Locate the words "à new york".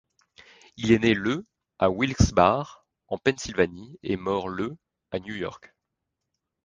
5.11-5.75